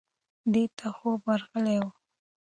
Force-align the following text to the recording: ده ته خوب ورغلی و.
ده 0.51 0.63
ته 0.77 0.87
خوب 0.97 1.19
ورغلی 1.27 1.77
و. 1.83 1.85